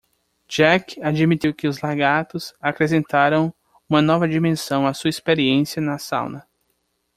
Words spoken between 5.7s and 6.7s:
na sauna.